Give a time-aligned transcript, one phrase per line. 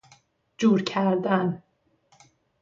[0.57, 1.63] جور کردن